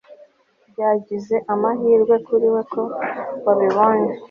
[0.71, 2.81] byagize amahirwe kuriwe ko
[3.45, 4.11] wabibonye